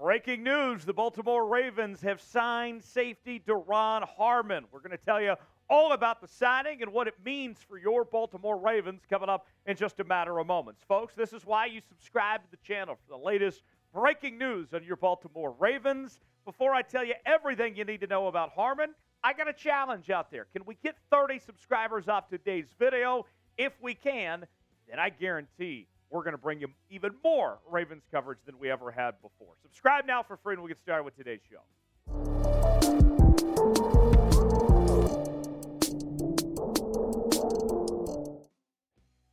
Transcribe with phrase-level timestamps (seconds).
[0.00, 4.64] Breaking news the Baltimore Ravens have signed safety Duron Harmon.
[4.70, 5.34] We're going to tell you
[5.68, 9.76] all about the signing and what it means for your Baltimore Ravens coming up in
[9.76, 10.84] just a matter of moments.
[10.86, 14.84] Folks, this is why you subscribe to the channel for the latest breaking news on
[14.84, 16.20] your Baltimore Ravens.
[16.44, 18.94] Before I tell you everything you need to know about Harmon,
[19.24, 20.46] I got a challenge out there.
[20.52, 23.26] Can we get 30 subscribers off today's video?
[23.56, 24.46] If we can,
[24.88, 28.90] then I guarantee we're going to bring you even more Ravens coverage than we ever
[28.90, 29.54] had before.
[29.62, 31.60] Subscribe now for free, and we'll get started with today's show.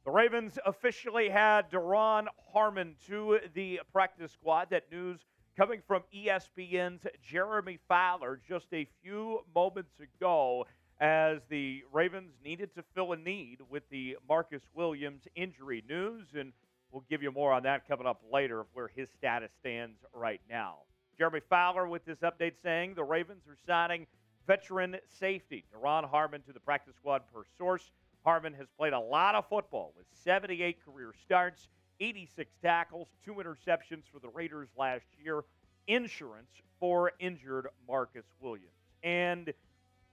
[0.04, 4.70] The Ravens officially had Duron Harmon to the practice squad.
[4.70, 5.20] That news
[5.58, 10.66] coming from ESPN's Jeremy Fowler just a few moments ago
[11.00, 16.28] as the Ravens needed to fill a need with the Marcus Williams injury news.
[16.34, 16.54] And
[16.96, 20.40] We'll give you more on that coming up later of where his status stands right
[20.50, 20.76] now.
[21.18, 24.08] Jeremy Fowler with this update saying the Ravens are signing
[24.48, 27.92] veteran safety Duron Harmon to the practice squad per source.
[28.24, 31.68] Harmon has played a lot of football with 78 career starts,
[32.00, 35.42] 86 tackles, two interceptions for the Raiders last year,
[35.88, 36.48] insurance
[36.80, 38.72] for injured Marcus Williams.
[39.04, 39.52] And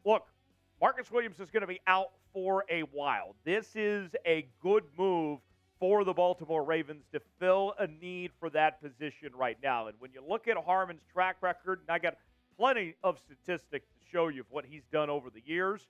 [0.05, 0.27] look,
[0.81, 3.37] Marcus Williams is going to be out for a while.
[3.45, 5.39] This is a good move
[5.83, 9.89] for the Baltimore Ravens to fill a need for that position right now.
[9.89, 12.19] And when you look at Harmon's track record, and I got
[12.57, 15.89] plenty of statistics to show you of what he's done over the years,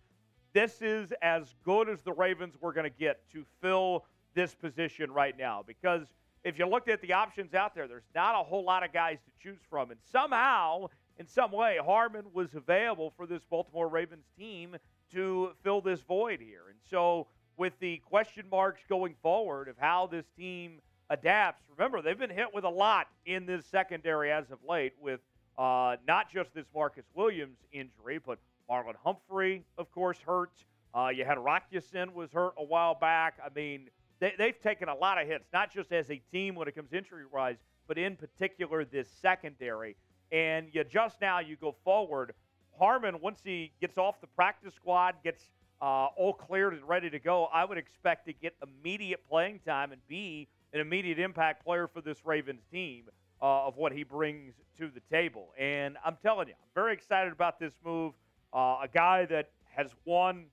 [0.55, 5.13] this is as good as the Ravens were going to get to fill this position
[5.13, 5.63] right now.
[5.67, 6.07] Because
[6.43, 9.19] if you looked at the options out there, there's not a whole lot of guys
[9.27, 9.91] to choose from.
[9.91, 10.87] And somehow,
[11.19, 14.75] in some way, Harmon was available for this Baltimore Ravens team
[15.13, 16.63] to fill this void here.
[16.71, 21.63] And so with the question marks going forward of how this team adapts.
[21.77, 25.21] Remember, they've been hit with a lot in this secondary as of late with
[25.59, 28.39] uh, not just this Marcus Williams injury, but
[28.71, 30.53] Marlon Humphrey, of course, hurt.
[30.95, 33.39] Uh, you had Rock Ya-Sin was hurt a while back.
[33.45, 33.89] I mean,
[34.21, 36.93] they, they've taken a lot of hits, not just as a team when it comes
[36.93, 39.97] injury wise, but in particular this secondary.
[40.31, 42.33] And you just now you go forward.
[42.79, 45.45] Harmon, once he gets off the practice squad, gets–
[45.83, 49.91] uh, all cleared and ready to go, I would expect to get immediate playing time
[49.91, 53.07] and be an immediate impact player for this Ravens team
[53.43, 55.49] uh, of what he brings to the table.
[55.59, 58.15] And I'm telling you, I'm very excited about this move.
[58.55, 60.45] Uh, a guy that has won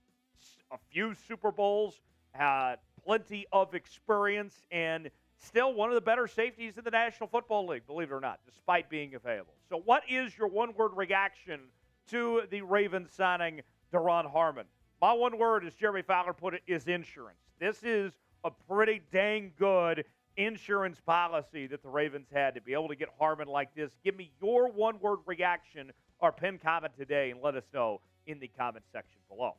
[0.71, 1.99] a few Super Bowls,
[2.31, 7.67] had plenty of experience, and still one of the better safeties in the National Football
[7.67, 9.53] League, believe it or not, despite being available.
[9.69, 11.59] So, what is your one word reaction
[12.09, 13.61] to the Ravens signing
[13.93, 14.65] Duron Harmon?
[15.01, 17.39] My one word, as Jeremy Fowler put it, is insurance.
[17.59, 18.11] This is
[18.43, 20.03] a pretty dang good
[20.35, 23.91] insurance policy that the Ravens had to be able to get Harmon like this.
[24.03, 28.39] Give me your one word reaction or pin comment today and let us know in
[28.39, 29.55] the comment section below.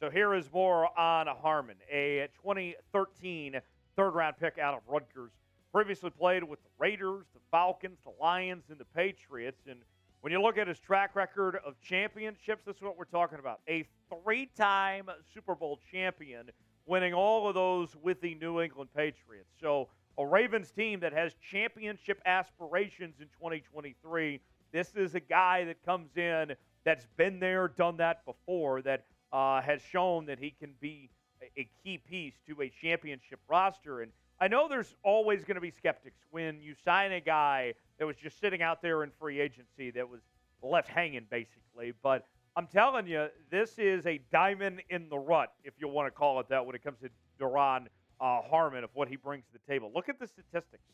[0.00, 3.60] So here is more on Harmon, a 2013
[3.96, 5.30] third round pick out of Rutgers.
[5.72, 9.62] Previously played with the Raiders, the Falcons, the Lions, and the Patriots.
[9.68, 9.80] And
[10.24, 13.60] when you look at his track record of championships, this is what we're talking about.
[13.68, 16.50] A three time Super Bowl champion,
[16.86, 19.50] winning all of those with the New England Patriots.
[19.60, 24.40] So, a Ravens team that has championship aspirations in 2023.
[24.72, 26.54] This is a guy that comes in
[26.84, 31.10] that's been there, done that before, that uh, has shown that he can be
[31.58, 34.00] a key piece to a championship roster.
[34.00, 38.06] And I know there's always going to be skeptics when you sign a guy that
[38.06, 40.20] was just sitting out there in free agency that was
[40.62, 41.92] left hanging, basically.
[42.02, 46.10] But I'm telling you, this is a diamond in the rut, if you want to
[46.10, 47.86] call it that, when it comes to Duron
[48.20, 49.90] uh, Harmon of what he brings to the table.
[49.94, 50.84] Look at the statistics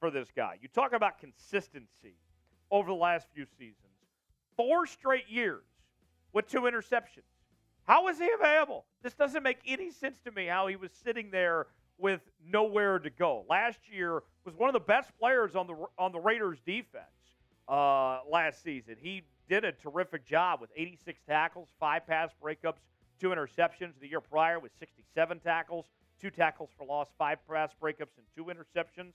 [0.00, 0.58] for this guy.
[0.60, 2.14] You talk about consistency
[2.70, 3.76] over the last few seasons.
[4.56, 5.64] Four straight years
[6.32, 7.24] with two interceptions.
[7.84, 8.84] How is he available?
[9.02, 11.66] This doesn't make any sense to me how he was sitting there
[11.98, 13.44] with nowhere to go.
[13.48, 17.04] Last year was one of the best players on the on the Raiders defense
[17.68, 18.96] uh, last season.
[19.00, 22.80] He did a terrific job with 86 tackles, five pass breakups,
[23.20, 23.92] two interceptions.
[24.00, 25.86] The year prior with 67 tackles,
[26.20, 29.12] two tackles for loss, five pass breakups, and two interceptions.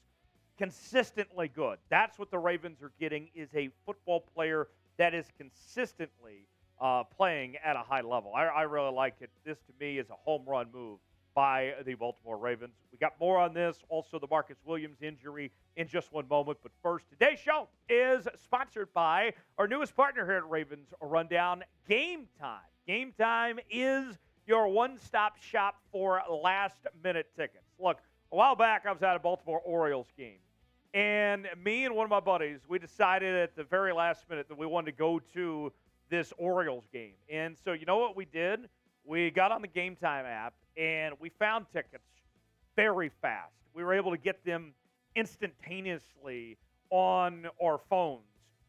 [0.58, 1.80] Consistently good.
[1.90, 4.68] That's what the Ravens are getting is a football player
[4.98, 6.48] that is consistently
[6.80, 8.34] uh, playing at a high level.
[8.36, 9.30] I, I really like it.
[9.46, 11.00] This to me is a home run move
[11.34, 12.74] by the Baltimore Ravens.
[12.92, 16.58] We got more on this, also the Marcus Williams injury in just one moment.
[16.62, 22.28] But first, today's show is sponsored by our newest partner here at Ravens Rundown, Game
[22.40, 22.60] Time.
[22.88, 24.18] Game Time is
[24.48, 27.64] your one stop shop for last minute tickets.
[27.80, 28.00] Look,
[28.32, 30.40] a while back, I was at a Baltimore Orioles game.
[30.94, 34.58] And me and one of my buddies, we decided at the very last minute that
[34.58, 35.72] we wanted to go to
[36.10, 37.14] this Orioles game.
[37.30, 38.68] And so, you know what we did?
[39.06, 42.04] We got on the Game Time app and we found tickets
[42.76, 43.54] very fast.
[43.74, 44.74] We were able to get them
[45.16, 46.58] instantaneously
[46.90, 48.24] on our phones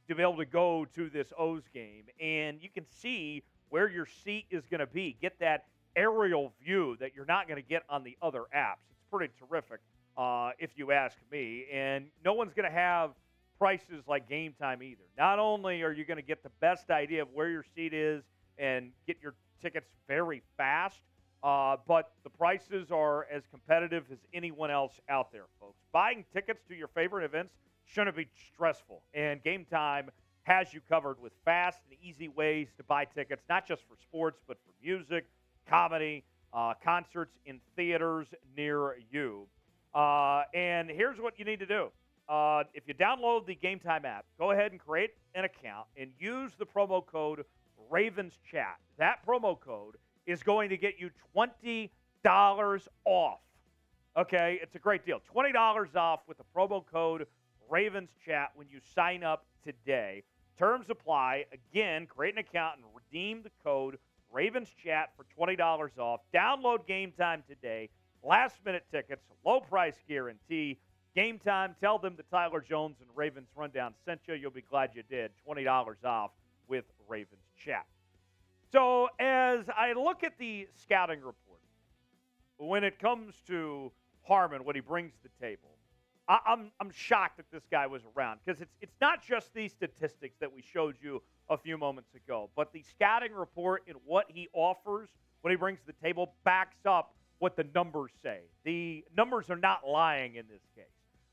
[0.08, 2.04] to be able to go to this O's game.
[2.20, 5.16] And you can see where your seat is going to be.
[5.20, 5.66] Get that
[5.96, 8.84] aerial view that you're not going to get on the other apps.
[8.90, 9.80] It's pretty terrific,
[10.16, 11.66] uh, if you ask me.
[11.72, 13.10] And no one's going to have
[13.58, 15.04] prices like game time either.
[15.16, 18.24] Not only are you going to get the best idea of where your seat is
[18.58, 21.00] and get your tickets very fast,
[21.42, 25.78] uh, but the prices are as competitive as anyone else out there, folks.
[25.92, 27.54] Buying tickets to your favorite events
[27.84, 30.10] shouldn't be stressful, and Game Time
[30.44, 34.40] has you covered with fast and easy ways to buy tickets, not just for sports,
[34.46, 35.26] but for music,
[35.68, 39.46] comedy, uh, concerts in theaters near you.
[39.94, 41.88] Uh, and here's what you need to do.
[42.28, 46.10] Uh, if you download the Game Time app, go ahead and create an account and
[46.18, 47.44] use the promo code
[47.90, 48.76] Ravens Chat.
[48.98, 49.96] That promo code
[50.26, 51.88] is going to get you $20
[53.04, 53.40] off.
[54.16, 55.20] Okay, it's a great deal.
[55.34, 57.26] $20 off with the promo code
[57.70, 60.22] Ravens Chat when you sign up today.
[60.58, 61.46] Terms apply.
[61.52, 63.98] Again, create an account and redeem the code
[64.30, 66.20] Ravens Chat for $20 off.
[66.34, 67.88] Download Game Time today.
[68.22, 70.78] Last minute tickets, low price guarantee.
[71.14, 74.34] Game Time, tell them the Tyler Jones and Ravens Rundown sent you.
[74.34, 75.32] You'll be glad you did.
[75.46, 75.66] $20
[76.04, 76.30] off
[76.68, 77.86] with Ravens Chat.
[78.72, 81.60] So, as I look at the scouting report,
[82.56, 83.92] when it comes to
[84.22, 85.68] Harmon, what he brings to the table,
[86.26, 89.52] I, am I'm, I'm shocked that this guy was around because it's, it's not just
[89.52, 93.96] these statistics that we showed you a few moments ago, but the scouting report and
[94.06, 95.10] what he offers,
[95.42, 98.40] what he brings to the table, backs up what the numbers say.
[98.64, 100.84] The numbers are not lying in this case.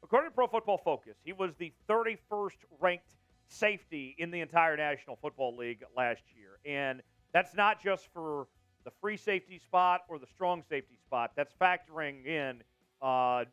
[0.03, 3.15] According to Pro Football Focus, he was the 31st ranked
[3.47, 6.57] safety in the entire National Football League last year.
[6.65, 7.01] And
[7.33, 8.47] that's not just for
[8.85, 11.31] the free safety spot or the strong safety spot.
[11.35, 12.61] That's factoring in
[13.01, 13.45] uh,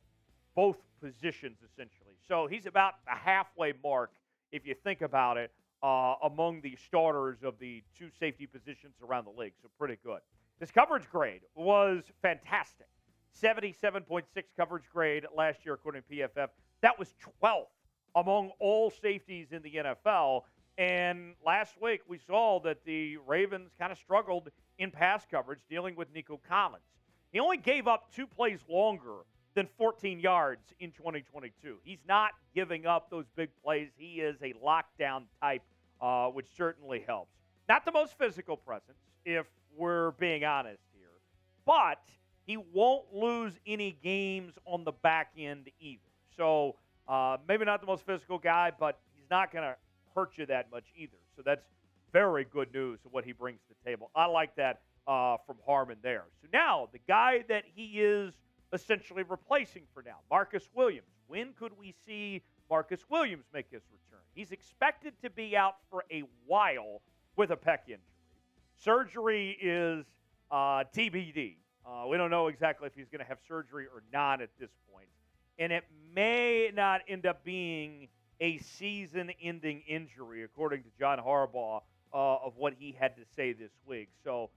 [0.54, 2.14] both positions, essentially.
[2.26, 4.12] So he's about the halfway mark,
[4.52, 5.50] if you think about it,
[5.82, 9.52] uh, among the starters of the two safety positions around the league.
[9.62, 10.20] So pretty good.
[10.58, 12.86] His coverage grade was fantastic.
[13.42, 14.22] 77.6
[14.56, 16.48] coverage grade last year, according to PFF.
[16.80, 17.66] That was 12th
[18.14, 20.42] among all safeties in the NFL.
[20.78, 25.96] And last week, we saw that the Ravens kind of struggled in pass coverage dealing
[25.96, 26.84] with Nico Collins.
[27.32, 29.24] He only gave up two plays longer
[29.54, 31.78] than 14 yards in 2022.
[31.82, 33.88] He's not giving up those big plays.
[33.96, 35.62] He is a lockdown type,
[36.00, 37.32] uh, which certainly helps.
[37.68, 39.46] Not the most physical presence, if
[39.76, 41.08] we're being honest here,
[41.64, 42.00] but
[42.46, 46.00] he won't lose any games on the back end either.
[46.36, 46.76] So
[47.08, 49.76] uh, maybe not the most physical guy, but he's not going to
[50.16, 51.18] hurt you that much either.
[51.36, 51.66] So that's
[52.12, 54.10] very good news of what he brings to the table.
[54.16, 56.24] I like that uh, from Harmon there.
[56.40, 58.32] So now the guy that he is
[58.72, 61.06] essentially replacing for now, Marcus Williams.
[61.28, 64.22] When could we see Marcus Williams make his return?
[64.34, 67.02] He's expected to be out for a while
[67.36, 68.00] with a pec injury.
[68.82, 70.04] Surgery is
[70.50, 71.56] uh, TBD.
[71.86, 74.70] Uh, we don't know exactly if he's going to have surgery or not at this
[74.92, 75.08] point.
[75.58, 75.84] And it
[76.14, 78.08] may not end up being
[78.40, 83.52] a season ending injury, according to John Harbaugh, uh, of what he had to say
[83.52, 84.08] this week.
[84.24, 84.50] So,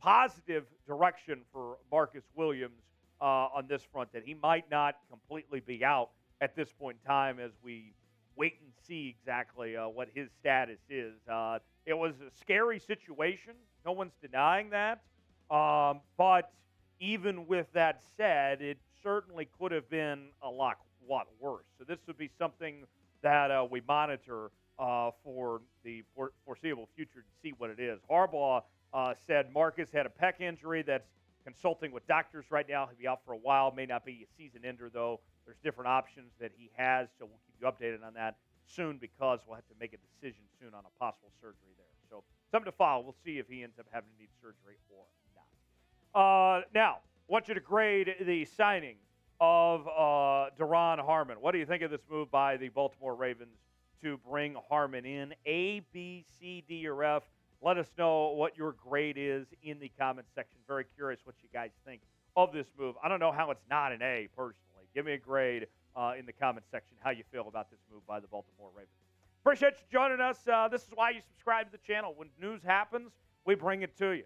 [0.00, 2.82] positive direction for Marcus Williams
[3.20, 3.24] uh,
[3.54, 6.10] on this front that he might not completely be out
[6.40, 7.92] at this point in time as we
[8.36, 11.14] wait and see exactly uh, what his status is.
[11.30, 13.54] Uh, it was a scary situation.
[13.84, 15.02] No one's denying that.
[15.50, 16.50] Um, but
[16.98, 21.66] even with that said, it certainly could have been a lot, lot worse.
[21.78, 22.84] So this would be something
[23.22, 26.02] that uh, we monitor uh, for the
[26.44, 28.00] foreseeable future to see what it is.
[28.10, 28.62] Harbaugh
[28.92, 31.08] uh, said Marcus had a pec injury that's
[31.44, 32.86] consulting with doctors right now.
[32.86, 33.72] He'll be out for a while.
[33.72, 35.20] May not be a season ender, though.
[35.44, 38.36] There's different options that he has, so we'll keep you updated on that
[38.66, 41.86] soon because we'll have to make a decision soon on a possible surgery there.
[42.10, 43.02] So something to follow.
[43.02, 46.60] We'll see if he ends up having to need surgery or not.
[46.60, 46.98] uh, now,
[47.28, 48.96] I want you to grade the signing
[49.42, 51.38] of uh, Duron Harmon.
[51.40, 53.58] What do you think of this move by the Baltimore Ravens
[54.00, 55.34] to bring Harmon in?
[55.46, 57.24] A, B, C, D, or F?
[57.60, 60.58] Let us know what your grade is in the comments section.
[60.68, 62.02] Very curious what you guys think
[62.36, 62.94] of this move.
[63.02, 64.86] I don't know how it's not an A personally.
[64.94, 68.06] Give me a grade uh, in the comments section how you feel about this move
[68.06, 68.94] by the Baltimore Ravens.
[69.42, 70.38] Appreciate you joining us.
[70.46, 72.14] Uh, this is why you subscribe to the channel.
[72.16, 73.10] When news happens,
[73.44, 74.22] we bring it to you.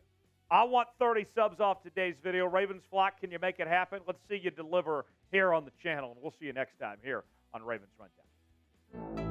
[0.50, 2.46] I want 30 subs off today's video.
[2.46, 4.00] Ravens flock, can you make it happen?
[4.06, 7.24] Let's see you deliver here on the channel, and we'll see you next time here
[7.52, 9.25] on Ravens Rundown.